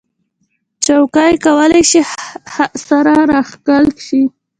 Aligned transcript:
چوکۍ 0.85 1.33
کولی 1.45 1.83
شي 1.89 2.01
سره 2.87 3.13
راښکل 3.31 3.85
شي. 4.05 4.21